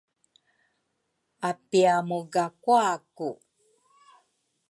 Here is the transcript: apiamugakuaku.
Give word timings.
apiamugakuaku. 1.49 3.29